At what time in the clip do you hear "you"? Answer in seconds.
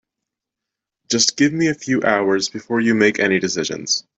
2.81-2.95